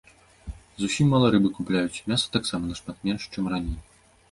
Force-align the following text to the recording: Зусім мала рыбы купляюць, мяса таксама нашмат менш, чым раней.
Зусім 0.83 1.11
мала 1.15 1.27
рыбы 1.35 1.51
купляюць, 1.59 2.03
мяса 2.13 2.27
таксама 2.39 2.63
нашмат 2.73 2.97
менш, 3.11 3.31
чым 3.37 3.55
раней. 3.57 3.81